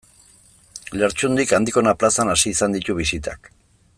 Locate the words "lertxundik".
1.01-1.53